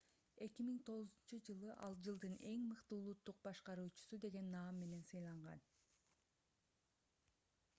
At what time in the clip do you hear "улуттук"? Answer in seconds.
2.99-3.37